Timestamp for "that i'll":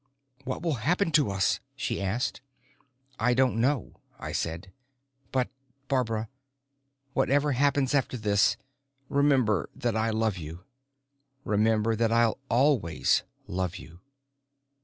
11.95-12.39